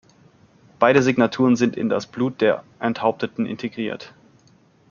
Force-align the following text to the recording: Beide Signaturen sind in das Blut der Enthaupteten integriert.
Beide 0.79 1.03
Signaturen 1.03 1.55
sind 1.55 1.77
in 1.77 1.87
das 1.87 2.07
Blut 2.07 2.41
der 2.41 2.63
Enthaupteten 2.79 3.45
integriert. 3.45 4.15